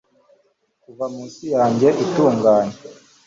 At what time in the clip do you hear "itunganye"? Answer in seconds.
2.05-2.75